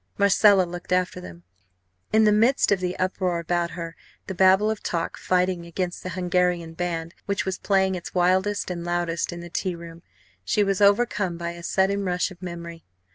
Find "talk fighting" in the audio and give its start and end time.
4.81-5.63